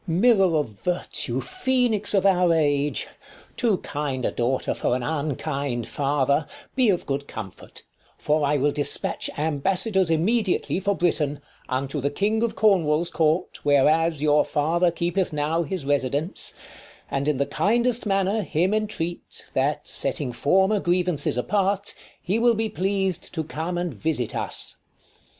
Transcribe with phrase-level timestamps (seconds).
[0.07, 0.21] 45 King.
[0.21, 3.07] Mirror of virtue, Phoenix of our age!
[3.55, 7.83] Too kind a daughter for anjrnkind father, Be of good comfort;
[8.17, 14.13] for I will dispatch Ambassadors immediately for Britain, Unto the king of Cornwall's court, whereas
[14.13, 16.55] 50 Your father keepeth now his residence,
[17.11, 22.69] And in the kindest manner him entreat, That, setting former grievances apart, He will be
[22.69, 24.77] pleas'd to come and visit us.